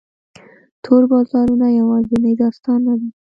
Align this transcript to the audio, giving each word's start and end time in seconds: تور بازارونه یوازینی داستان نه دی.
تور 0.83 1.03
بازارونه 1.11 1.67
یوازینی 1.79 2.33
داستان 2.41 2.79
نه 2.87 2.93
دی. 2.99 3.09